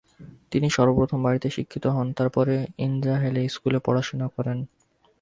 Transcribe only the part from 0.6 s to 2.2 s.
সর্বপ্রথম বাড়িতে শিক্ষিত হন,